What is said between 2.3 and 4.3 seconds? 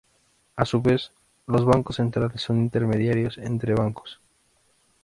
son intermediarios entre bancos.